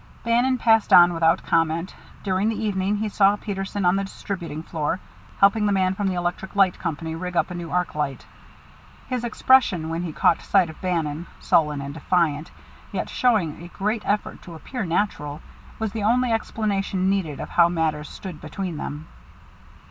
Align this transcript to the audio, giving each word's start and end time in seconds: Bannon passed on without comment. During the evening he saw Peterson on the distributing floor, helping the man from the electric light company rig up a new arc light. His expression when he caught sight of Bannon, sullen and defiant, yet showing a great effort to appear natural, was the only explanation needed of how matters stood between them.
Bannon 0.23 0.57
passed 0.57 0.91
on 0.91 1.13
without 1.13 1.43
comment. 1.45 1.93
During 2.23 2.49
the 2.49 2.59
evening 2.59 2.95
he 2.95 3.07
saw 3.09 3.35
Peterson 3.35 3.85
on 3.85 3.97
the 3.97 4.03
distributing 4.03 4.63
floor, 4.63 4.99
helping 5.37 5.67
the 5.67 5.71
man 5.71 5.93
from 5.93 6.07
the 6.07 6.15
electric 6.15 6.55
light 6.55 6.79
company 6.79 7.13
rig 7.13 7.37
up 7.37 7.51
a 7.51 7.53
new 7.53 7.69
arc 7.69 7.93
light. 7.93 8.25
His 9.09 9.23
expression 9.23 9.89
when 9.89 10.01
he 10.01 10.11
caught 10.11 10.41
sight 10.41 10.71
of 10.71 10.81
Bannon, 10.81 11.27
sullen 11.39 11.81
and 11.81 11.93
defiant, 11.93 12.49
yet 12.91 13.11
showing 13.11 13.61
a 13.61 13.67
great 13.67 14.01
effort 14.03 14.41
to 14.41 14.55
appear 14.55 14.87
natural, 14.87 15.39
was 15.77 15.91
the 15.91 16.01
only 16.03 16.31
explanation 16.31 17.07
needed 17.07 17.39
of 17.39 17.49
how 17.49 17.69
matters 17.69 18.09
stood 18.09 18.41
between 18.41 18.77
them. 18.77 19.05